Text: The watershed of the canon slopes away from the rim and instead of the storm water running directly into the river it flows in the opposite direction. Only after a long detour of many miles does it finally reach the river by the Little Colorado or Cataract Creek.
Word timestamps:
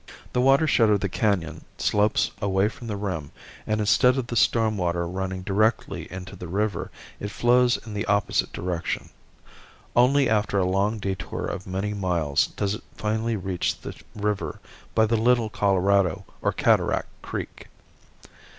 The 0.33 0.41
watershed 0.41 0.89
of 0.89 0.99
the 1.01 1.09
canon 1.09 1.63
slopes 1.77 2.31
away 2.41 2.69
from 2.69 2.87
the 2.87 2.97
rim 2.97 3.29
and 3.67 3.79
instead 3.79 4.17
of 4.17 4.25
the 4.25 4.35
storm 4.35 4.75
water 4.75 5.05
running 5.07 5.43
directly 5.43 6.11
into 6.11 6.35
the 6.35 6.47
river 6.47 6.89
it 7.19 7.29
flows 7.29 7.77
in 7.77 7.93
the 7.93 8.07
opposite 8.07 8.51
direction. 8.51 9.11
Only 9.95 10.27
after 10.27 10.57
a 10.57 10.65
long 10.65 10.97
detour 10.97 11.45
of 11.45 11.67
many 11.67 11.93
miles 11.93 12.47
does 12.47 12.73
it 12.73 12.83
finally 12.97 13.35
reach 13.35 13.79
the 13.81 13.93
river 14.15 14.59
by 14.95 15.05
the 15.05 15.17
Little 15.17 15.51
Colorado 15.51 16.25
or 16.41 16.51
Cataract 16.51 17.09
Creek. 17.21 17.67